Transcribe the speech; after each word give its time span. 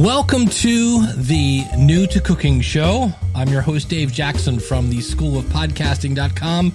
Welcome 0.00 0.46
to 0.46 1.06
the 1.14 1.62
New 1.76 2.06
to 2.06 2.22
Cooking 2.22 2.62
Show. 2.62 3.12
I'm 3.34 3.48
your 3.48 3.60
host, 3.60 3.90
Dave 3.90 4.10
Jackson 4.10 4.58
from 4.58 4.88
the 4.88 5.02
School 5.02 5.36
of 5.38 5.44
Podcasting.com. 5.44 6.72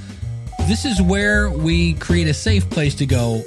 This 0.67 0.85
is 0.85 1.01
where 1.01 1.49
we 1.49 1.95
create 1.95 2.27
a 2.27 2.35
safe 2.35 2.69
place 2.69 2.93
to 2.93 3.07
go. 3.07 3.41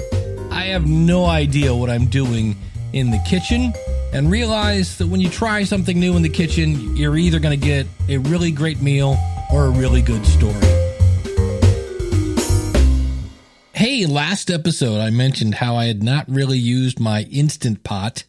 I 0.51 0.65
have 0.65 0.89
no 0.89 1.27
idea 1.27 1.73
what 1.73 1.91
I'm 1.91 2.07
doing 2.07 2.57
in 2.93 3.13
the 3.13 3.21
kitchen 3.25 3.73
and 4.13 4.33
realize 4.33 4.99
that 4.99 5.07
when 5.07 5.21
you 5.21 5.31
try 5.31 5.63
something 5.63 6.01
new 6.01 6.17
in 6.17 6.23
the 6.23 6.29
kitchen, 6.29 6.97
you're 6.97 7.17
either 7.17 7.39
going 7.39 7.57
to 7.57 7.65
get 7.65 7.87
a 8.09 8.19
really 8.19 8.51
great 8.51 8.83
meal 8.83 9.17
or 9.53 9.67
a 9.67 9.71
really 9.71 10.03
good 10.03 10.27
story. 10.27 10.55
Hey, 13.75 14.07
last 14.07 14.51
episode 14.51 14.99
I 14.99 15.11
mentioned 15.11 15.55
how 15.55 15.77
I 15.77 15.85
had 15.85 16.03
not 16.03 16.29
really 16.29 16.59
used 16.59 16.99
my 16.99 17.23
Instant 17.31 17.85
Pot 17.85 18.25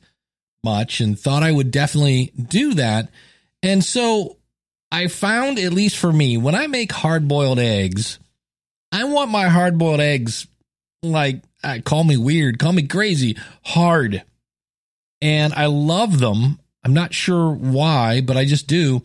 much 0.63 0.99
and 0.99 1.19
thought 1.19 1.43
I 1.43 1.51
would 1.51 1.71
definitely 1.71 2.31
do 2.35 2.73
that. 2.75 3.09
And 3.61 3.83
so 3.83 4.37
I 4.91 5.07
found, 5.07 5.59
at 5.59 5.73
least 5.73 5.97
for 5.97 6.11
me, 6.11 6.37
when 6.37 6.55
I 6.55 6.67
make 6.67 6.91
hard 6.91 7.27
boiled 7.27 7.59
eggs, 7.59 8.19
I 8.91 9.03
want 9.03 9.31
my 9.31 9.47
hard 9.47 9.77
boiled 9.77 9.99
eggs 9.99 10.47
like, 11.03 11.41
call 11.83 12.03
me 12.03 12.17
weird, 12.17 12.59
call 12.59 12.73
me 12.73 12.87
crazy, 12.87 13.37
hard. 13.63 14.23
And 15.21 15.53
I 15.53 15.65
love 15.67 16.19
them. 16.19 16.59
I'm 16.83 16.93
not 16.93 17.13
sure 17.13 17.51
why, 17.51 18.21
but 18.21 18.37
I 18.37 18.45
just 18.45 18.67
do. 18.67 19.03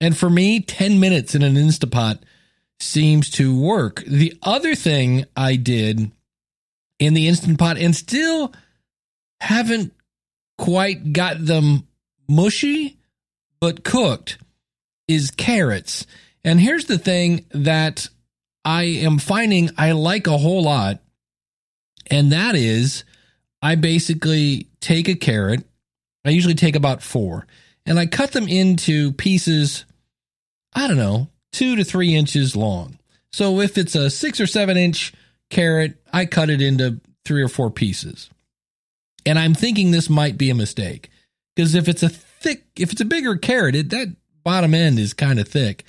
And 0.00 0.16
for 0.16 0.30
me, 0.30 0.60
10 0.60 1.00
minutes 1.00 1.34
in 1.34 1.42
an 1.42 1.54
Instapot 1.56 2.20
seems 2.78 3.30
to 3.30 3.58
work. 3.58 4.04
The 4.06 4.38
other 4.42 4.74
thing 4.74 5.24
I 5.36 5.56
did 5.56 6.10
in 6.98 7.14
the 7.14 7.26
Instant 7.26 7.58
Pot 7.58 7.78
and 7.78 7.96
still 7.96 8.52
haven't 9.40 9.92
quite 10.58 11.12
got 11.12 11.44
them 11.44 11.86
mushy, 12.28 12.98
but 13.60 13.84
cooked 13.84 14.38
is 15.08 15.30
carrots. 15.30 16.06
And 16.44 16.60
here's 16.60 16.86
the 16.86 16.98
thing 16.98 17.44
that 17.50 18.08
I 18.64 18.84
am 18.84 19.18
finding 19.18 19.70
I 19.76 19.92
like 19.92 20.26
a 20.26 20.38
whole 20.38 20.62
lot. 20.62 21.00
And 22.08 22.32
that 22.32 22.54
is, 22.54 23.04
I 23.62 23.74
basically 23.74 24.68
take 24.80 25.08
a 25.08 25.14
carrot. 25.14 25.64
I 26.24 26.30
usually 26.30 26.54
take 26.54 26.76
about 26.76 27.02
four 27.02 27.46
and 27.84 27.98
I 27.98 28.06
cut 28.06 28.32
them 28.32 28.48
into 28.48 29.12
pieces, 29.12 29.84
I 30.74 30.88
don't 30.88 30.96
know, 30.96 31.28
two 31.52 31.76
to 31.76 31.84
three 31.84 32.14
inches 32.14 32.56
long. 32.56 32.98
So 33.32 33.60
if 33.60 33.78
it's 33.78 33.94
a 33.94 34.10
six 34.10 34.40
or 34.40 34.46
seven 34.46 34.76
inch 34.76 35.12
carrot, 35.50 35.96
I 36.12 36.26
cut 36.26 36.50
it 36.50 36.60
into 36.60 37.00
three 37.24 37.42
or 37.42 37.48
four 37.48 37.70
pieces. 37.70 38.30
And 39.26 39.38
I'm 39.38 39.54
thinking 39.54 39.90
this 39.90 40.08
might 40.08 40.38
be 40.38 40.50
a 40.50 40.54
mistake 40.54 41.10
because 41.54 41.74
if 41.74 41.88
it's 41.88 42.02
a 42.02 42.08
thick, 42.08 42.64
if 42.76 42.92
it's 42.92 43.00
a 43.00 43.06
bigger 43.06 43.36
carrot, 43.36 43.74
it, 43.74 43.90
that 43.90 44.14
bottom 44.44 44.72
end 44.72 44.98
is 44.98 45.12
kind 45.12 45.40
of 45.40 45.48
thick. 45.48 45.84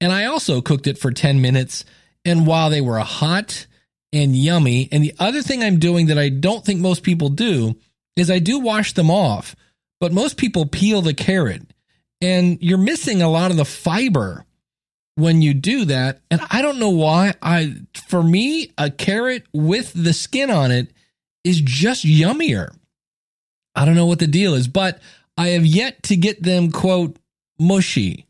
And 0.00 0.12
I 0.12 0.24
also 0.24 0.60
cooked 0.60 0.86
it 0.86 0.98
for 0.98 1.12
10 1.12 1.40
minutes. 1.40 1.84
And 2.24 2.46
while 2.46 2.70
they 2.70 2.80
were 2.80 2.98
hot 3.00 3.66
and 4.12 4.34
yummy, 4.34 4.88
and 4.90 5.04
the 5.04 5.14
other 5.18 5.42
thing 5.42 5.62
I'm 5.62 5.78
doing 5.78 6.06
that 6.06 6.18
I 6.18 6.30
don't 6.30 6.64
think 6.64 6.80
most 6.80 7.02
people 7.02 7.28
do 7.28 7.76
is 8.16 8.30
I 8.30 8.38
do 8.38 8.58
wash 8.58 8.94
them 8.94 9.10
off, 9.10 9.54
but 10.00 10.12
most 10.12 10.36
people 10.36 10.66
peel 10.66 11.02
the 11.02 11.14
carrot 11.14 11.62
and 12.20 12.58
you're 12.60 12.78
missing 12.78 13.22
a 13.22 13.30
lot 13.30 13.50
of 13.50 13.56
the 13.56 13.64
fiber 13.64 14.44
when 15.14 15.42
you 15.42 15.54
do 15.54 15.84
that. 15.86 16.20
And 16.30 16.40
I 16.50 16.62
don't 16.62 16.78
know 16.78 16.90
why. 16.90 17.34
I, 17.42 17.76
for 18.08 18.22
me, 18.22 18.72
a 18.78 18.90
carrot 18.90 19.44
with 19.52 19.92
the 19.92 20.12
skin 20.12 20.50
on 20.50 20.70
it 20.70 20.88
is 21.44 21.60
just 21.60 22.04
yummier. 22.04 22.74
I 23.74 23.84
don't 23.84 23.94
know 23.94 24.06
what 24.06 24.18
the 24.18 24.26
deal 24.26 24.54
is, 24.54 24.68
but 24.68 25.00
I 25.36 25.48
have 25.48 25.64
yet 25.64 26.02
to 26.04 26.16
get 26.16 26.42
them 26.42 26.70
quote 26.70 27.16
mushy, 27.58 28.26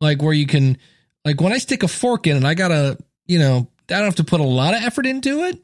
like 0.00 0.22
where 0.22 0.32
you 0.32 0.46
can, 0.46 0.78
like 1.24 1.40
when 1.40 1.52
I 1.52 1.58
stick 1.58 1.82
a 1.82 1.88
fork 1.88 2.26
in 2.26 2.36
it, 2.36 2.44
I 2.44 2.54
gotta, 2.54 2.98
you 3.26 3.38
know, 3.38 3.68
I 3.88 3.94
don't 3.94 4.04
have 4.04 4.16
to 4.16 4.24
put 4.24 4.40
a 4.40 4.44
lot 4.44 4.74
of 4.74 4.82
effort 4.82 5.06
into 5.06 5.44
it, 5.44 5.58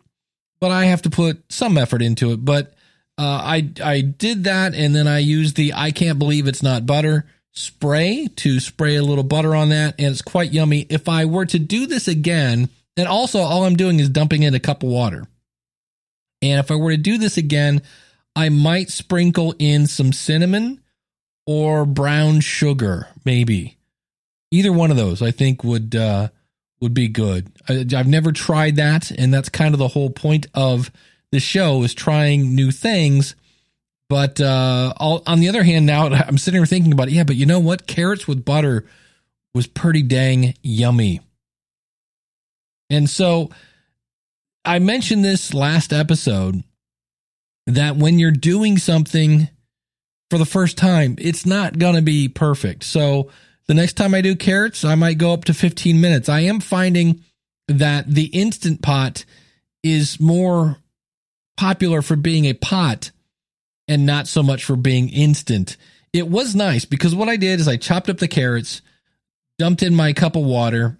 but 0.60 0.70
I 0.70 0.86
have 0.86 1.02
to 1.02 1.10
put 1.10 1.42
some 1.52 1.76
effort 1.76 2.00
into 2.00 2.32
it. 2.32 2.44
But 2.44 2.74
uh, 3.18 3.40
I 3.42 3.70
I 3.82 4.00
did 4.00 4.44
that, 4.44 4.74
and 4.74 4.94
then 4.94 5.06
I 5.06 5.18
used 5.18 5.56
the 5.56 5.74
I 5.74 5.90
can't 5.90 6.18
believe 6.18 6.48
it's 6.48 6.62
not 6.62 6.86
butter 6.86 7.26
spray 7.54 8.28
to 8.36 8.58
spray 8.60 8.96
a 8.96 9.02
little 9.02 9.24
butter 9.24 9.54
on 9.54 9.70
that, 9.70 9.94
and 9.98 10.08
it's 10.08 10.22
quite 10.22 10.52
yummy. 10.52 10.86
If 10.90 11.08
I 11.08 11.24
were 11.24 11.46
to 11.46 11.58
do 11.58 11.86
this 11.86 12.08
again, 12.08 12.68
and 12.96 13.08
also 13.08 13.40
all 13.40 13.64
I'm 13.64 13.76
doing 13.76 14.00
is 14.00 14.08
dumping 14.08 14.42
in 14.42 14.54
a 14.54 14.60
cup 14.60 14.82
of 14.82 14.88
water. 14.88 15.26
And 16.44 16.60
if 16.60 16.70
I 16.70 16.76
were 16.76 16.90
to 16.90 16.98
do 16.98 17.16
this 17.16 17.38
again, 17.38 17.80
I 18.36 18.50
might 18.50 18.90
sprinkle 18.90 19.54
in 19.58 19.86
some 19.86 20.12
cinnamon 20.12 20.82
or 21.46 21.86
brown 21.86 22.40
sugar, 22.40 23.08
maybe. 23.24 23.78
Either 24.50 24.72
one 24.72 24.90
of 24.90 24.98
those, 24.98 25.22
I 25.22 25.30
think 25.30 25.64
would 25.64 25.96
uh, 25.96 26.28
would 26.80 26.92
be 26.92 27.08
good. 27.08 27.50
I, 27.66 27.86
I've 27.96 28.06
never 28.06 28.30
tried 28.30 28.76
that, 28.76 29.10
and 29.10 29.32
that's 29.32 29.48
kind 29.48 29.74
of 29.74 29.78
the 29.78 29.88
whole 29.88 30.10
point 30.10 30.46
of 30.52 30.90
the 31.32 31.40
show 31.40 31.82
is 31.82 31.94
trying 31.94 32.54
new 32.54 32.70
things. 32.70 33.34
But 34.10 34.38
uh, 34.38 34.92
on 35.00 35.40
the 35.40 35.48
other 35.48 35.64
hand, 35.64 35.86
now 35.86 36.08
I'm 36.08 36.36
sitting 36.36 36.60
here 36.60 36.66
thinking 36.66 36.92
about 36.92 37.08
it. 37.08 37.14
Yeah, 37.14 37.24
but 37.24 37.36
you 37.36 37.46
know 37.46 37.58
what? 37.58 37.86
Carrots 37.86 38.28
with 38.28 38.44
butter 38.44 38.84
was 39.54 39.66
pretty 39.66 40.02
dang 40.02 40.54
yummy. 40.62 41.20
And 42.90 43.08
so 43.08 43.48
I 44.64 44.78
mentioned 44.78 45.24
this 45.24 45.52
last 45.52 45.92
episode 45.92 46.64
that 47.66 47.96
when 47.96 48.18
you're 48.18 48.30
doing 48.30 48.78
something 48.78 49.48
for 50.30 50.38
the 50.38 50.44
first 50.44 50.78
time, 50.78 51.16
it's 51.18 51.44
not 51.44 51.78
going 51.78 51.96
to 51.96 52.02
be 52.02 52.28
perfect. 52.28 52.84
So 52.84 53.30
the 53.66 53.74
next 53.74 53.94
time 53.94 54.14
I 54.14 54.20
do 54.20 54.36
carrots, 54.36 54.84
I 54.84 54.94
might 54.94 55.18
go 55.18 55.32
up 55.32 55.44
to 55.44 55.54
15 55.54 56.00
minutes. 56.00 56.28
I 56.28 56.40
am 56.40 56.60
finding 56.60 57.22
that 57.68 58.08
the 58.08 58.26
instant 58.26 58.82
pot 58.82 59.24
is 59.82 60.20
more 60.20 60.78
popular 61.56 62.02
for 62.02 62.16
being 62.16 62.46
a 62.46 62.54
pot 62.54 63.10
and 63.86 64.06
not 64.06 64.26
so 64.26 64.42
much 64.42 64.64
for 64.64 64.76
being 64.76 65.08
instant. 65.08 65.76
It 66.12 66.28
was 66.28 66.54
nice 66.54 66.84
because 66.84 67.14
what 67.14 67.28
I 67.28 67.36
did 67.36 67.60
is 67.60 67.68
I 67.68 67.76
chopped 67.76 68.08
up 68.08 68.18
the 68.18 68.28
carrots, 68.28 68.82
dumped 69.58 69.82
in 69.82 69.94
my 69.94 70.12
cup 70.12 70.36
of 70.36 70.44
water, 70.44 70.98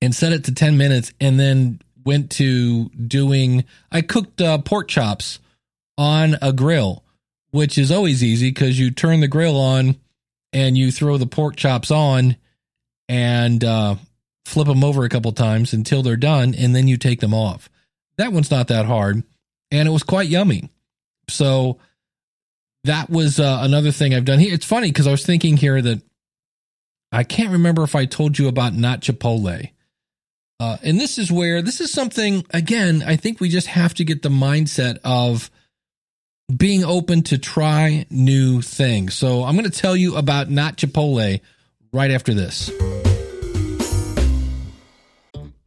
and 0.00 0.14
set 0.14 0.32
it 0.32 0.44
to 0.44 0.54
10 0.54 0.76
minutes, 0.76 1.12
and 1.20 1.38
then 1.38 1.80
went 2.04 2.30
to 2.32 2.88
doing, 2.90 3.64
I 3.90 4.02
cooked 4.02 4.40
uh, 4.40 4.58
pork 4.58 4.88
chops 4.88 5.38
on 5.96 6.36
a 6.42 6.52
grill, 6.52 7.04
which 7.50 7.78
is 7.78 7.90
always 7.90 8.22
easy 8.22 8.50
because 8.50 8.78
you 8.78 8.90
turn 8.90 9.20
the 9.20 9.28
grill 9.28 9.58
on 9.58 9.96
and 10.52 10.76
you 10.76 10.90
throw 10.90 11.18
the 11.18 11.26
pork 11.26 11.56
chops 11.56 11.90
on 11.90 12.36
and 13.08 13.62
uh, 13.64 13.96
flip 14.44 14.66
them 14.66 14.84
over 14.84 15.04
a 15.04 15.08
couple 15.08 15.32
times 15.32 15.72
until 15.72 16.02
they're 16.02 16.16
done, 16.16 16.54
and 16.54 16.74
then 16.74 16.88
you 16.88 16.96
take 16.96 17.20
them 17.20 17.34
off. 17.34 17.68
That 18.16 18.32
one's 18.32 18.50
not 18.50 18.68
that 18.68 18.86
hard, 18.86 19.22
and 19.70 19.88
it 19.88 19.92
was 19.92 20.02
quite 20.02 20.28
yummy. 20.28 20.70
So 21.28 21.78
that 22.84 23.10
was 23.10 23.40
uh, 23.40 23.58
another 23.62 23.90
thing 23.90 24.14
I've 24.14 24.24
done 24.24 24.38
here. 24.38 24.54
It's 24.54 24.64
funny 24.64 24.88
because 24.88 25.06
I 25.06 25.10
was 25.10 25.26
thinking 25.26 25.56
here 25.56 25.80
that 25.82 26.02
I 27.10 27.24
can't 27.24 27.52
remember 27.52 27.82
if 27.82 27.94
I 27.94 28.04
told 28.04 28.38
you 28.38 28.48
about 28.48 28.74
not 28.74 29.00
Chipotle. 29.00 29.70
Uh, 30.60 30.76
and 30.82 31.00
this 31.00 31.18
is 31.18 31.32
where 31.32 31.62
this 31.62 31.80
is 31.80 31.92
something 31.92 32.44
again. 32.50 33.02
I 33.04 33.16
think 33.16 33.40
we 33.40 33.48
just 33.48 33.66
have 33.66 33.94
to 33.94 34.04
get 34.04 34.22
the 34.22 34.28
mindset 34.28 34.98
of 35.04 35.50
being 36.54 36.84
open 36.84 37.22
to 37.24 37.38
try 37.38 38.06
new 38.10 38.62
things. 38.62 39.14
So 39.14 39.44
I'm 39.44 39.56
going 39.56 39.70
to 39.70 39.78
tell 39.78 39.96
you 39.96 40.16
about 40.16 40.50
Not 40.50 40.76
Chipotle 40.76 41.40
right 41.92 42.10
after 42.10 42.34
this. 42.34 42.70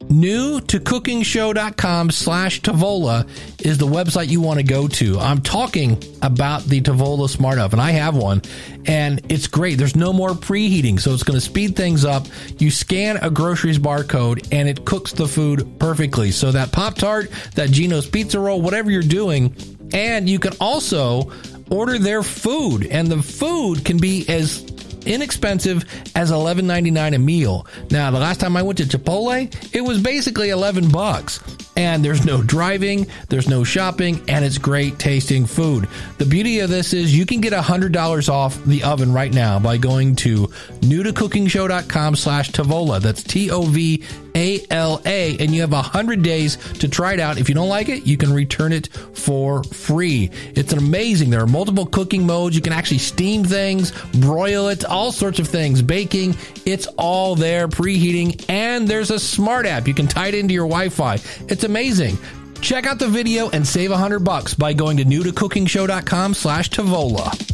New 0.09 0.62
to 0.62 0.79
cookingshow.com 0.79 2.12
slash 2.12 2.62
Tovala 2.62 3.28
is 3.63 3.78
the 3.78 3.85
website 3.85 4.30
you 4.30 4.39
want 4.39 4.57
to 4.57 4.63
go 4.63 4.88
to. 4.88 5.19
I'm 5.19 5.42
talking 5.42 6.01
about 6.21 6.63
the 6.63 6.80
Tovala 6.80 7.30
Smart 7.30 7.59
Oven. 7.59 7.80
I 7.80 7.92
have 7.92 8.15
one 8.15 8.42
and 8.86 9.21
it's 9.30 9.48
great. 9.48 9.77
There's 9.77 9.98
no 9.98 10.13
more 10.13 10.30
preheating, 10.30 11.00
so 11.00 11.13
it's 11.13 11.24
going 11.24 11.38
to 11.38 11.42
speed 11.45 11.75
things 11.75 12.06
up. 12.06 12.25
You 12.57 12.71
scan 12.71 13.18
a 13.18 13.30
groceries 13.30 13.80
barcode 13.80 14.48
and 14.54 14.69
it 14.69 14.86
cooks 14.86 15.12
the 15.12 15.27
food 15.27 15.77
perfectly. 15.77 16.31
So 16.31 16.54
that 16.54 16.71
Pop 16.71 16.95
Tart, 16.95 17.30
that 17.56 17.71
Jeno's 17.71 18.07
pizza 18.07 18.39
roll, 18.39 18.62
whatever 18.62 18.89
you're 18.89 19.01
doing, 19.01 19.56
and 19.94 20.30
you 20.30 20.39
can 20.39 20.54
also 20.62 21.31
order 21.69 22.00
their 22.00 22.24
food, 22.24 22.88
and 22.88 23.07
the 23.07 23.21
food 23.21 23.83
can 23.83 23.98
be 23.98 24.27
as 24.30 24.62
inexpensive 25.07 25.86
as 26.15 26.31
$11.99 26.31 27.15
a 27.15 27.19
meal. 27.19 27.65
Now, 27.89 28.12
the 28.12 28.19
last 28.19 28.39
time 28.39 28.57
I 28.57 28.62
went 28.62 28.77
to 28.80 28.83
Chipotle, 28.83 29.74
it 29.74 29.81
was 29.81 30.01
basically 30.01 30.50
11 30.50 30.89
bucks. 30.89 31.39
And 31.77 32.03
there's 32.03 32.25
no 32.25 32.41
driving, 32.41 33.07
there's 33.29 33.47
no 33.47 33.63
shopping, 33.63 34.21
and 34.27 34.44
it's 34.44 34.57
great 34.57 35.00
tasting 35.00 35.45
food. 35.45 35.88
The 36.18 36.25
beauty 36.25 36.59
of 36.59 36.69
this 36.69 36.91
is 36.91 37.15
you 37.15 37.25
can 37.25 37.39
get 37.39 37.53
$100 37.53 38.29
off 38.29 38.62
the 38.65 38.83
oven 38.83 39.13
right 39.13 39.31
now 39.31 39.59
by 39.59 39.77
going 39.77 40.15
to 40.18 40.47
newtocookingshow.com 40.81 42.15
slash 42.15 42.51
Tovala. 42.51 43.00
That's 43.00 43.24
T-O-V 43.24 44.03
a-L-A, 44.38 45.38
and 45.39 45.53
you 45.53 45.62
have 45.62 45.71
100 45.71 46.21
days 46.21 46.57
to 46.74 46.88
try 46.88 47.13
it 47.13 47.19
out. 47.19 47.39
If 47.39 47.50
you 47.50 47.56
don't 47.56 47.69
like 47.69 47.89
it, 47.89 48.06
you 48.06 48.18
can 48.18 48.31
return 48.31 48.71
it 48.71 48.88
for 48.88 49.63
free. 49.63 50.30
It's 50.53 50.73
amazing. 50.73 51.31
There 51.31 51.41
are 51.41 51.47
multiple 51.47 51.88
cooking 51.88 52.25
modes. 52.25 52.56
You 52.56 52.62
can 52.62 52.71
actually 52.71 53.00
steam 53.00 53.44
things, 53.44 53.91
broil 54.19 54.68
it, 54.68 54.85
all 54.85 55.12
sorts 55.12 55.39
of 55.39 55.47
things, 55.47 55.81
baking. 55.81 56.35
It's 56.65 56.85
all 56.97 57.35
there, 57.35 57.68
preheating, 57.68 58.45
and 58.47 58.88
there's 58.88 59.09
a 59.09 59.19
smart 59.19 59.65
app. 59.65 59.88
You 59.88 59.95
can 59.95 60.06
tie 60.06 60.27
it 60.27 60.35
into 60.35 60.53
your 60.53 60.68
Wi-Fi. 60.68 61.15
It's 61.50 61.63
amazing. 61.68 62.18
Check 62.62 62.88
out 62.88 62.98
the 62.98 63.08
video 63.08 63.50
and 63.52 63.68
save 63.68 63.92
100 63.92 64.19
bucks 64.22 64.56
by 64.56 64.74
going 64.74 64.98
to 64.98 65.06
newtocookingshow.com 65.06 66.34
slash 66.34 66.72
Tovala. 66.72 67.54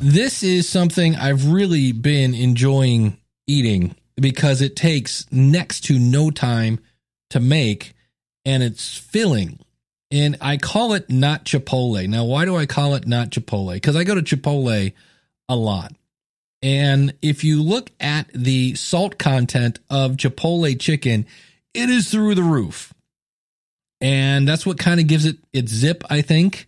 This 0.00 0.44
is 0.44 0.68
something 0.68 1.16
I've 1.16 1.48
really 1.48 1.90
been 1.90 2.32
enjoying 2.32 3.18
eating 3.48 3.96
because 4.14 4.62
it 4.62 4.76
takes 4.76 5.26
next 5.32 5.80
to 5.86 5.98
no 5.98 6.30
time 6.30 6.78
to 7.30 7.40
make 7.40 7.94
and 8.44 8.62
it's 8.62 8.96
filling. 8.96 9.58
And 10.12 10.36
I 10.40 10.58
call 10.58 10.92
it 10.92 11.10
not 11.10 11.44
Chipotle. 11.44 12.08
Now, 12.08 12.24
why 12.24 12.44
do 12.44 12.56
I 12.56 12.66
call 12.66 12.94
it 12.94 13.08
not 13.08 13.30
Chipotle? 13.30 13.74
Because 13.74 13.96
I 13.96 14.04
go 14.04 14.14
to 14.14 14.22
Chipotle 14.22 14.92
a 15.48 15.56
lot. 15.56 15.92
And 16.62 17.14
if 17.22 17.44
you 17.44 17.62
look 17.62 17.90
at 18.00 18.28
the 18.34 18.74
salt 18.74 19.18
content 19.18 19.78
of 19.90 20.12
Chipotle 20.12 20.78
chicken, 20.80 21.26
it 21.74 21.90
is 21.90 22.10
through 22.10 22.34
the 22.34 22.42
roof. 22.42 22.92
And 24.00 24.46
that's 24.46 24.66
what 24.66 24.78
kind 24.78 25.00
of 25.00 25.06
gives 25.06 25.26
it 25.26 25.36
its 25.52 25.72
zip, 25.72 26.04
I 26.10 26.22
think. 26.22 26.66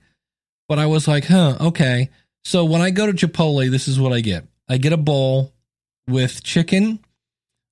But 0.68 0.78
I 0.78 0.86
was 0.86 1.08
like, 1.08 1.26
huh, 1.26 1.56
okay. 1.60 2.10
So 2.44 2.64
when 2.64 2.80
I 2.80 2.90
go 2.90 3.10
to 3.10 3.12
Chipotle, 3.12 3.70
this 3.70 3.88
is 3.88 3.98
what 3.98 4.12
I 4.12 4.20
get. 4.20 4.46
I 4.68 4.76
get 4.78 4.92
a 4.92 4.98
bowl 4.98 5.52
with 6.08 6.42
chicken. 6.42 7.00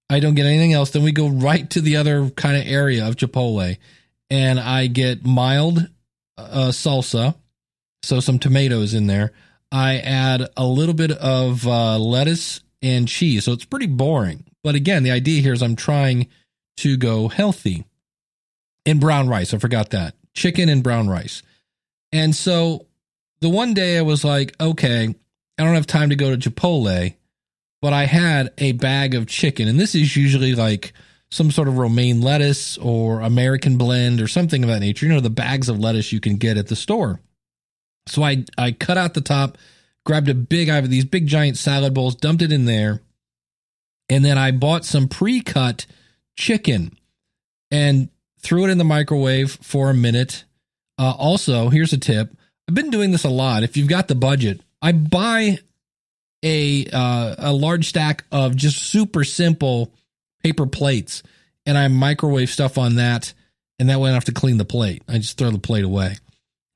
I 0.09 0.21
don't 0.21 0.35
get 0.35 0.47
anything 0.47 0.73
else. 0.73 0.91
Then 0.91 1.03
we 1.03 1.13
go 1.13 1.29
right 1.29 1.69
to 1.71 1.81
the 1.81 1.97
other 1.97 2.31
kind 2.31 2.57
of 2.57 2.67
area 2.67 3.07
of 3.07 3.17
Chipotle, 3.17 3.77
and 4.31 4.61
I 4.61 4.87
get 4.87 5.27
mild 5.27 5.89
uh, 6.39 6.69
salsa, 6.69 7.35
so 8.03 8.21
some 8.21 8.39
tomatoes 8.39 8.95
in 8.95 9.07
there. 9.09 9.33
I 9.73 9.99
add 9.99 10.49
a 10.57 10.67
little 10.67 10.95
bit 10.95 11.11
of 11.13 11.67
uh, 11.67 11.99
lettuce 11.99 12.61
and 12.83 13.09
cheese, 13.09 13.45
so 13.45 13.53
it's 13.53 13.65
pretty 13.65 13.87
boring. 13.87 14.45
But 14.63 14.75
again, 14.75 15.03
the 15.03 15.11
idea 15.11 15.43
here 15.43 15.53
is 15.53 15.63
I'm 15.63 15.77
trying 15.77 16.29
to 16.79 16.97
go 16.97 17.29
healthy. 17.29 17.85
In 18.85 19.01
brown 19.01 19.29
rice, 19.29 19.53
I 19.53 19.59
forgot 19.59 19.91
that 19.91 20.15
chicken 20.33 20.69
and 20.69 20.83
brown 20.83 21.09
rice, 21.09 21.43
and 22.13 22.35
so 22.35 22.87
the 23.41 23.49
one 23.49 23.75
day 23.75 23.99
I 23.99 24.03
was 24.03 24.25
like, 24.25 24.55
okay, 24.61 25.15
I 25.59 25.65
don't 25.65 25.75
have 25.75 25.87
time 25.87 26.11
to 26.11 26.17
go 26.17 26.35
to 26.35 26.51
Chipotle, 26.51 27.15
but 27.83 27.93
I 27.93 28.05
had 28.05 28.53
a 28.59 28.73
bag 28.73 29.15
of 29.15 29.27
chicken, 29.27 29.67
and 29.67 29.81
this 29.81 29.95
is 29.95 30.17
usually 30.17 30.55
like 30.55 30.93
some 31.31 31.51
sort 31.51 31.69
of 31.69 31.79
romaine 31.79 32.21
lettuce 32.21 32.79
or 32.79 33.21
American 33.21 33.77
blend 33.77 34.21
or 34.21 34.29
something 34.29 34.63
of 34.63 34.69
that 34.69 34.81
nature. 34.81 35.07
You 35.07 35.13
know, 35.13 35.21
the 35.21 35.31
bags 35.31 35.69
of 35.69 35.81
lettuce 35.81 36.13
you 36.13 36.21
can 36.21 36.37
get 36.37 36.57
at 36.57 36.69
the 36.69 36.77
store. 36.77 37.21
So 38.06 38.23
I 38.23 38.44
I 38.56 38.73
cut 38.73 38.99
out 38.99 39.14
the 39.14 39.20
top, 39.20 39.58
grabbed 40.05 40.29
a 40.29 40.35
big 40.35 40.69
I 40.69 40.76
have 40.76 40.88
these 40.88 41.05
big 41.05 41.26
giant 41.26 41.56
salad 41.58 41.94
bowls, 41.94 42.14
dumped 42.14 42.43
it 42.43 42.53
in 42.53 42.64
there, 42.64 43.03
and 44.08 44.25
then 44.25 44.38
I 44.38 44.50
bought 44.53 44.85
some 44.85 45.08
pre-cut 45.08 45.87
chicken 46.37 46.97
and 47.70 48.08
threw 48.41 48.64
it 48.64 48.70
in 48.70 48.79
the 48.79 48.85
microwave 48.85 49.53
for 49.62 49.91
a 49.91 49.94
minute. 49.94 50.44
Uh, 50.99 51.14
also, 51.19 51.69
here's 51.69 51.93
a 51.93 51.99
tip: 51.99 52.37
I've 52.69 52.75
been 52.75 52.91
doing 52.91 53.11
this 53.11 53.25
a 53.25 53.31
lot. 53.31 53.62
If 53.62 53.76
you've 53.76 53.88
got 53.88 54.08
the 54.08 54.14
budget, 54.14 54.61
I 54.81 54.93
buy 54.93 55.58
a 56.43 56.87
uh, 56.93 57.35
a 57.38 57.53
large 57.53 57.88
stack 57.88 58.25
of 58.31 58.55
just 58.55 58.79
super 58.79 59.25
simple 59.25 59.93
paper 60.43 60.67
plates, 60.67 61.23
and 61.67 61.76
I 61.76 61.88
microwave 61.88 62.50
stuff 62.50 62.79
on 62.79 62.97
that, 62.97 63.35
and 63.79 63.91
that 63.91 63.99
way 63.99 64.08
I 64.08 64.12
don't 64.12 64.17
have 64.17 64.25
to 64.26 64.32
clean 64.32 64.58
the 64.58 64.64
plate. 64.64 65.03
I 65.08 65.19
just 65.19 65.37
throw 65.37 65.50
the 65.50 65.58
plate 65.58 65.85
away. 65.85 66.17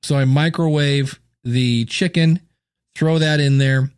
So 0.03 0.15
I 0.15 0.25
microwave 0.25 1.19
the 1.43 1.85
chicken, 1.85 2.39
throw 2.95 3.19
that 3.19 3.39
in 3.39 3.57
there, 3.57 3.91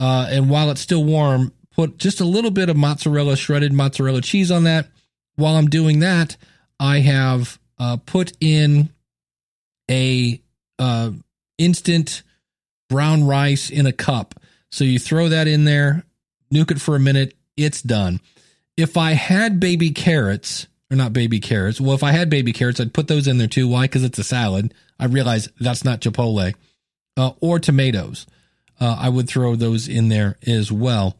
uh, 0.00 0.28
and 0.30 0.50
while 0.50 0.70
it's 0.70 0.80
still 0.80 1.04
warm, 1.04 1.52
put 1.72 1.98
just 1.98 2.20
a 2.20 2.24
little 2.24 2.50
bit 2.50 2.68
of 2.68 2.76
mozzarella, 2.76 3.36
shredded 3.36 3.72
mozzarella 3.72 4.20
cheese 4.20 4.50
on 4.50 4.64
that. 4.64 4.88
While 5.36 5.56
I'm 5.56 5.68
doing 5.68 6.00
that, 6.00 6.36
I 6.78 7.00
have 7.00 7.58
uh, 7.78 7.96
put 7.98 8.32
in 8.40 8.90
a 9.90 10.40
uh, 10.78 11.10
instant 11.58 12.22
brown 12.88 13.24
rice 13.24 13.70
in 13.70 13.86
a 13.86 13.92
cup. 13.92 14.34
So 14.70 14.84
you 14.84 14.98
throw 14.98 15.28
that 15.28 15.48
in 15.48 15.64
there, 15.64 16.04
nuke 16.52 16.70
it 16.70 16.80
for 16.80 16.96
a 16.96 17.00
minute, 17.00 17.34
it's 17.56 17.82
done. 17.82 18.20
If 18.76 18.96
I 18.96 19.12
had 19.12 19.60
baby 19.60 19.90
carrots, 19.90 20.66
or 20.90 20.96
not 20.96 21.12
baby 21.12 21.40
carrots, 21.40 21.80
well, 21.80 21.94
if 21.94 22.02
I 22.02 22.12
had 22.12 22.30
baby 22.30 22.52
carrots, 22.52 22.80
I'd 22.80 22.94
put 22.94 23.08
those 23.08 23.26
in 23.26 23.38
there 23.38 23.48
too. 23.48 23.68
Why? 23.68 23.82
Because 23.82 24.04
it's 24.04 24.18
a 24.18 24.24
salad. 24.24 24.72
I 24.98 25.06
realize 25.06 25.48
that's 25.60 25.84
not 25.84 26.00
Chipotle. 26.00 26.54
Uh, 27.16 27.32
or 27.40 27.58
tomatoes. 27.58 28.26
Uh, 28.78 28.96
I 28.98 29.08
would 29.08 29.28
throw 29.28 29.56
those 29.56 29.88
in 29.88 30.08
there 30.08 30.36
as 30.46 30.70
well. 30.70 31.16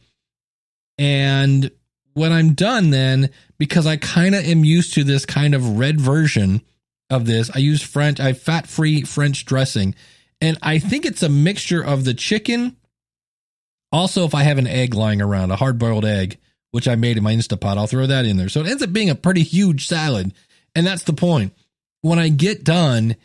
And 0.98 1.70
when 2.12 2.32
I'm 2.32 2.52
done, 2.54 2.90
then, 2.90 3.30
because 3.58 3.86
I 3.86 3.96
kind 3.96 4.34
of 4.34 4.44
am 4.44 4.64
used 4.64 4.94
to 4.94 5.04
this 5.04 5.24
kind 5.26 5.54
of 5.54 5.78
red 5.78 6.00
version 6.00 6.60
of 7.08 7.26
this, 7.26 7.50
I 7.54 7.58
use 7.58 7.82
French, 7.82 8.20
I 8.20 8.32
fat 8.34 8.66
free 8.66 9.02
French 9.02 9.44
dressing. 9.44 9.94
And 10.40 10.58
I 10.60 10.78
think 10.78 11.06
it's 11.06 11.22
a 11.22 11.28
mixture 11.28 11.82
of 11.82 12.04
the 12.04 12.14
chicken. 12.14 12.76
Also, 13.90 14.24
if 14.26 14.34
I 14.34 14.42
have 14.42 14.58
an 14.58 14.66
egg 14.66 14.94
lying 14.94 15.22
around, 15.22 15.50
a 15.50 15.56
hard 15.56 15.78
boiled 15.78 16.04
egg, 16.04 16.38
which 16.76 16.86
I 16.86 16.94
made 16.94 17.16
in 17.16 17.22
my 17.22 17.32
Instapot, 17.32 17.78
I'll 17.78 17.86
throw 17.86 18.06
that 18.06 18.26
in 18.26 18.36
there. 18.36 18.50
So 18.50 18.60
it 18.60 18.66
ends 18.66 18.82
up 18.82 18.92
being 18.92 19.08
a 19.08 19.14
pretty 19.14 19.42
huge 19.42 19.86
salad. 19.86 20.34
And 20.74 20.86
that's 20.86 21.04
the 21.04 21.14
point. 21.14 21.54
When 22.02 22.18
I 22.18 22.28
get 22.28 22.64
done, 22.64 23.16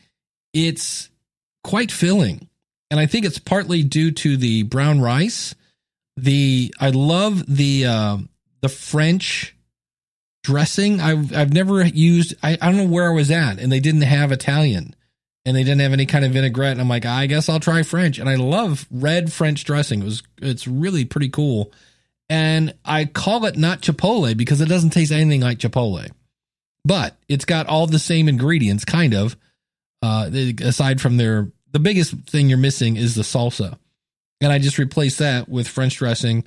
it's 0.53 1.09
quite 1.61 1.91
filling. 1.91 2.47
And 2.89 2.97
I 2.97 3.07
think 3.07 3.25
it's 3.25 3.39
partly 3.39 3.83
due 3.83 4.11
to 4.11 4.37
the 4.37 4.63
brown 4.63 5.01
rice. 5.01 5.53
The 6.15 6.73
I 6.79 6.91
love 6.91 7.43
the 7.45 7.87
uh, 7.87 8.17
the 8.61 8.69
French 8.69 9.53
dressing. 10.45 11.01
I've 11.01 11.35
I've 11.35 11.53
never 11.53 11.85
used 11.85 12.35
I, 12.41 12.57
I 12.61 12.67
don't 12.67 12.77
know 12.77 12.87
where 12.87 13.11
I 13.11 13.13
was 13.13 13.31
at 13.31 13.59
and 13.59 13.69
they 13.69 13.81
didn't 13.81 14.03
have 14.03 14.31
Italian 14.31 14.95
and 15.45 15.57
they 15.57 15.65
didn't 15.65 15.81
have 15.81 15.91
any 15.91 16.05
kind 16.05 16.23
of 16.23 16.31
vinaigrette. 16.31 16.71
And 16.71 16.79
I'm 16.79 16.87
like, 16.87 17.05
I 17.05 17.25
guess 17.25 17.49
I'll 17.49 17.59
try 17.59 17.83
French. 17.83 18.17
And 18.17 18.29
I 18.29 18.35
love 18.35 18.87
red 18.89 19.33
French 19.33 19.65
dressing. 19.65 20.03
It 20.03 20.05
was 20.05 20.23
it's 20.41 20.69
really 20.69 21.03
pretty 21.03 21.27
cool. 21.27 21.73
And 22.31 22.73
I 22.85 23.03
call 23.03 23.45
it 23.45 23.57
not 23.57 23.81
Chipotle 23.81 24.37
because 24.37 24.61
it 24.61 24.69
doesn't 24.69 24.91
taste 24.91 25.11
anything 25.11 25.41
like 25.41 25.57
Chipotle, 25.57 26.09
but 26.85 27.17
it's 27.27 27.43
got 27.43 27.67
all 27.67 27.87
the 27.87 27.99
same 27.99 28.29
ingredients, 28.29 28.85
kind 28.85 29.13
of. 29.13 29.35
Uh, 30.01 30.29
aside 30.61 31.01
from 31.01 31.17
their, 31.17 31.51
the 31.73 31.79
biggest 31.79 32.13
thing 32.29 32.47
you're 32.47 32.57
missing 32.57 32.95
is 32.95 33.15
the 33.15 33.21
salsa, 33.21 33.77
and 34.39 34.49
I 34.49 34.59
just 34.59 34.79
replace 34.79 35.17
that 35.17 35.49
with 35.49 35.67
French 35.67 35.97
dressing, 35.97 36.45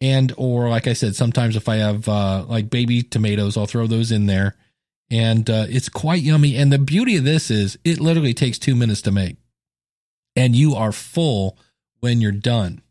and 0.00 0.34
or 0.36 0.68
like 0.68 0.88
I 0.88 0.94
said, 0.94 1.14
sometimes 1.14 1.54
if 1.54 1.68
I 1.68 1.76
have 1.76 2.08
uh, 2.08 2.44
like 2.48 2.68
baby 2.68 3.02
tomatoes, 3.02 3.56
I'll 3.56 3.66
throw 3.66 3.86
those 3.86 4.10
in 4.10 4.26
there 4.26 4.56
and 5.10 5.48
uh, 5.50 5.66
it's 5.68 5.88
quite 5.88 6.22
yummy. 6.22 6.56
And 6.56 6.72
the 6.72 6.78
beauty 6.78 7.16
of 7.16 7.24
this 7.24 7.50
is 7.50 7.78
it 7.84 8.00
literally 8.00 8.34
takes 8.34 8.58
two 8.58 8.76
minutes 8.76 9.02
to 9.02 9.10
make, 9.10 9.36
and 10.36 10.54
you 10.54 10.74
are 10.74 10.92
full 10.92 11.56
when 12.00 12.20
you're 12.20 12.32
done. 12.32 12.82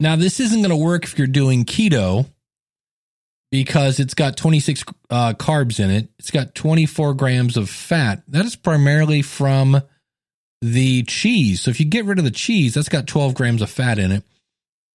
Now, 0.00 0.16
this 0.16 0.40
isn't 0.40 0.60
going 0.60 0.70
to 0.70 0.76
work 0.76 1.04
if 1.04 1.18
you're 1.18 1.26
doing 1.26 1.64
keto 1.64 2.26
because 3.50 3.98
it's 3.98 4.14
got 4.14 4.36
26 4.36 4.84
uh, 5.10 5.32
carbs 5.34 5.80
in 5.80 5.90
it. 5.90 6.08
It's 6.18 6.30
got 6.30 6.54
24 6.54 7.14
grams 7.14 7.56
of 7.56 7.68
fat. 7.68 8.22
That 8.28 8.44
is 8.44 8.56
primarily 8.56 9.22
from 9.22 9.82
the 10.60 11.02
cheese. 11.04 11.60
So 11.62 11.70
if 11.70 11.80
you 11.80 11.86
get 11.86 12.04
rid 12.04 12.18
of 12.18 12.24
the 12.24 12.30
cheese, 12.30 12.74
that's 12.74 12.88
got 12.88 13.06
12 13.06 13.34
grams 13.34 13.62
of 13.62 13.70
fat 13.70 13.98
in 13.98 14.12
it. 14.12 14.24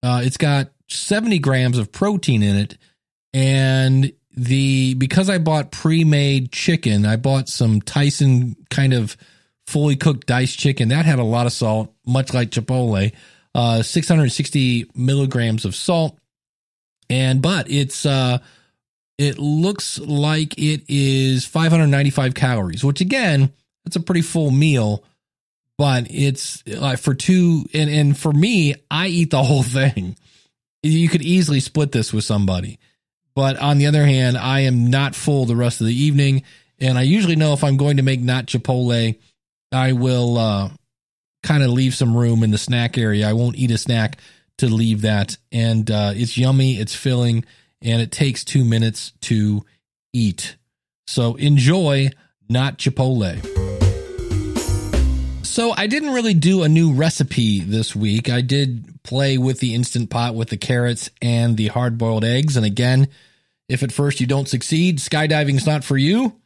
Uh, 0.02 0.22
it's 0.24 0.38
got 0.38 0.72
70 0.90 1.40
grams 1.40 1.78
of 1.78 1.92
protein 1.92 2.44
in 2.44 2.56
it. 2.56 2.78
And 3.34 4.14
the 4.36 4.94
because 4.96 5.30
I 5.30 5.38
bought 5.38 5.72
pre-made 5.72 6.52
chicken, 6.52 7.06
I 7.06 7.16
bought 7.16 7.50
some 7.50 7.82
Tyson 7.82 8.56
kind 8.70 8.94
of 8.94 9.18
fully 9.66 9.96
cooked 9.96 10.28
diced 10.28 10.60
chicken 10.60 10.90
that 10.90 11.06
had 11.06 11.20
a 11.20 11.24
lot 11.24 11.46
of 11.46 11.54
salt, 11.54 11.94
much 12.06 12.34
like 12.34 12.50
Chipotle. 12.50 13.12
Uh, 13.56 13.84
660 13.84 14.90
milligrams 14.96 15.66
of 15.66 15.76
salt, 15.76 16.18
and 17.10 17.42
but 17.42 17.70
it's 17.70 18.06
uh, 18.06 18.40
it 19.18 19.38
looks 19.38 20.00
like 20.00 20.58
it 20.58 20.84
is 20.88 21.46
595 21.46 22.34
calories, 22.34 22.84
which 22.84 23.02
again, 23.02 23.54
that's 23.86 23.96
a 23.96 24.00
pretty 24.02 24.24
full 24.24 24.50
meal. 24.52 25.04
But 25.78 26.08
it's 26.10 26.66
like 26.68 27.00
for 27.00 27.14
two, 27.14 27.66
and 27.74 27.90
and 27.90 28.18
for 28.18 28.32
me, 28.32 28.76
I 28.90 29.08
eat 29.08 29.32
the 29.32 29.44
whole 29.44 29.64
thing. 29.64 30.16
You 30.82 31.08
could 31.10 31.22
easily 31.22 31.60
split 31.60 31.92
this 31.92 32.12
with 32.12 32.26
somebody 32.26 32.80
But 33.36 33.58
on 33.58 33.78
the 33.78 33.88
other 33.88 34.06
hand, 34.06 34.38
I 34.38 34.62
am 34.62 34.90
not 34.90 35.16
full 35.16 35.46
the 35.46 35.56
rest 35.56 35.82
of 35.82 35.88
the 35.88 35.96
evening. 35.96 36.44
And 36.80 36.98
I 36.98 37.04
usually 37.04 37.36
know 37.36 37.54
if 37.54 37.64
I'm 37.64 37.78
going 37.78 37.98
to 37.98 38.04
make 38.04 38.20
not 38.22 38.48
Chipotle, 38.48 39.18
I 39.72 39.94
will 39.94 40.38
uh, 40.38 40.70
kind 41.44 41.62
of 41.62 41.70
leave 41.70 41.94
some 41.94 42.18
room 42.18 42.42
in 42.42 42.52
the 42.52 42.58
snack 42.58 42.98
area. 42.98 43.30
I 43.30 43.34
won't 43.34 43.58
eat 43.58 43.72
a 43.72 43.78
snack 43.78 44.18
to 44.58 44.68
leave 44.68 45.02
that. 45.02 45.38
And 45.52 45.90
uh, 45.92 46.14
it's 46.16 46.38
yummy, 46.38 46.80
it's 46.80 46.96
filling, 46.96 47.46
and 47.82 48.02
it 48.02 48.12
takes 48.12 48.44
two 48.44 48.64
minutes 48.64 49.14
to 49.22 49.64
eat. 50.14 50.56
So 51.06 51.36
enjoy 51.36 52.12
not 52.50 52.78
Chipotle. 52.78 53.42
So 55.46 55.72
I 55.72 55.86
didn't 55.86 56.14
really 56.14 56.34
do 56.34 56.64
a 56.64 56.70
new 56.70 56.94
recipe 56.94 57.60
this 57.60 57.96
week. 57.96 58.30
I 58.30 58.42
did 58.42 59.04
play 59.04 59.38
with 59.38 59.60
the 59.60 59.76
instant 59.76 60.10
pot 60.10 60.34
with 60.34 60.50
the 60.50 60.58
carrots 60.58 61.10
and 61.22 61.58
the 61.58 61.68
hard 61.68 61.98
boiled 61.98 62.24
eggs. 62.24 62.58
And 62.58 62.66
again, 62.66 63.10
if 63.70 63.84
at 63.84 63.92
first 63.92 64.20
you 64.20 64.26
don't 64.26 64.48
succeed, 64.48 64.98
skydiving 64.98 65.56
is 65.56 65.68
not 65.68 65.84
for 65.84 65.98
you. 65.98 66.40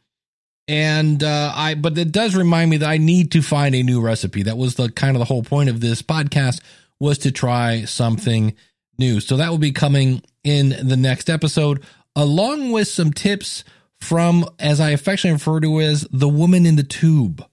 And 0.68 1.24
uh, 1.24 1.50
I, 1.54 1.74
but 1.74 1.96
it 1.96 2.12
does 2.12 2.36
remind 2.36 2.70
me 2.70 2.76
that 2.76 2.88
I 2.88 2.98
need 2.98 3.32
to 3.32 3.42
find 3.42 3.74
a 3.74 3.82
new 3.82 4.02
recipe. 4.02 4.42
That 4.42 4.58
was 4.58 4.74
the 4.74 4.90
kind 4.90 5.16
of 5.16 5.18
the 5.18 5.24
whole 5.24 5.42
point 5.42 5.70
of 5.70 5.80
this 5.80 6.02
podcast 6.02 6.60
was 7.00 7.16
to 7.18 7.32
try 7.32 7.84
something 7.84 8.54
new. 8.98 9.20
So 9.20 9.38
that 9.38 9.50
will 9.50 9.58
be 9.58 9.72
coming 9.72 10.22
in 10.44 10.76
the 10.86 10.96
next 10.96 11.30
episode, 11.30 11.82
along 12.14 12.70
with 12.70 12.88
some 12.88 13.12
tips 13.12 13.64
from, 14.00 14.44
as 14.58 14.78
I 14.78 14.90
affectionately 14.90 15.34
refer 15.36 15.60
to 15.60 15.80
as 15.80 16.06
the 16.10 16.28
woman 16.28 16.66
in 16.66 16.76
the 16.76 16.82
tube 16.82 17.44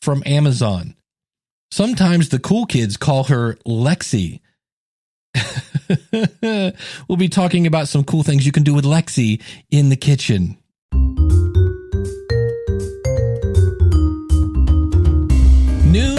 from 0.00 0.22
Amazon. 0.24 0.96
Sometimes 1.70 2.30
the 2.30 2.38
cool 2.38 2.64
kids 2.64 2.96
call 2.96 3.24
her 3.24 3.56
Lexi. 3.66 4.40
we'll 7.08 7.18
be 7.18 7.28
talking 7.28 7.66
about 7.66 7.88
some 7.88 8.04
cool 8.04 8.22
things 8.22 8.46
you 8.46 8.52
can 8.52 8.62
do 8.62 8.72
with 8.72 8.84
Lexi 8.84 9.42
in 9.70 9.90
the 9.90 9.96
kitchen. 9.96 10.56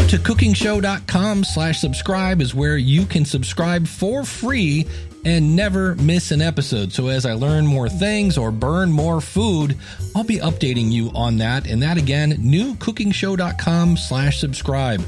To 0.08 0.18
cookingshow.com 0.18 1.44
slash 1.44 1.80
subscribe 1.80 2.42
is 2.42 2.56
where 2.56 2.78
you 2.78 3.06
can 3.06 3.26
subscribe 3.26 3.86
for 3.86 4.24
free 4.24 4.86
and 5.26 5.54
never 5.54 5.96
miss 5.96 6.32
an 6.32 6.42
episode. 6.42 6.94
So 6.94 7.08
as 7.08 7.26
I 7.26 7.34
learn 7.34 7.68
more 7.68 7.90
things 7.90 8.38
or 8.38 8.50
burn 8.50 8.90
more 8.90 9.20
food, 9.20 9.78
I'll 10.16 10.24
be 10.24 10.38
updating 10.38 10.92
you 10.92 11.12
on 11.14 11.38
that. 11.40 11.68
And 11.68 11.84
that 11.84 11.98
again, 11.98 12.34
newcookingshow.com 12.38 13.98
slash 13.98 14.40
subscribe. 14.40 15.04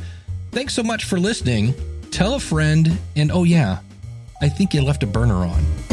Thanks 0.51 0.73
so 0.73 0.83
much 0.83 1.05
for 1.05 1.17
listening. 1.17 1.73
Tell 2.11 2.33
a 2.33 2.39
friend, 2.39 2.97
and 3.15 3.31
oh 3.31 3.45
yeah, 3.45 3.79
I 4.41 4.49
think 4.49 4.73
you 4.73 4.81
left 4.81 5.03
a 5.03 5.07
burner 5.07 5.45
on. 5.45 5.88